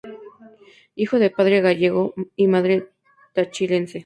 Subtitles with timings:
[0.95, 2.87] Hijo de padre gallego y madre
[3.35, 3.99] tachirense.